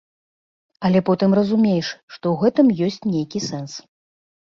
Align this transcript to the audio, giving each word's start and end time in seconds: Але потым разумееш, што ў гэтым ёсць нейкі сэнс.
Але 0.87 0.99
потым 1.09 1.35
разумееш, 1.39 1.87
што 2.13 2.25
ў 2.33 2.35
гэтым 2.45 2.67
ёсць 2.87 3.07
нейкі 3.17 3.43
сэнс. 3.49 3.77